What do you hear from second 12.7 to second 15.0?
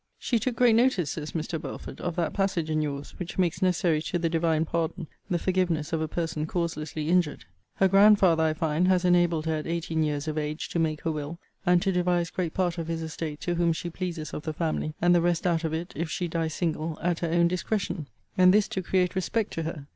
of his estate to whom she pleases of the family,